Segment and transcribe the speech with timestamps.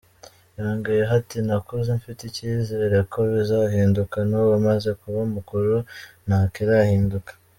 [0.59, 5.75] Yongeyeho ati “Nakuze mfite icyizere ko bizahinduka, n’ ubu maze kuba mukuru
[6.27, 7.31] ntakirahinduka.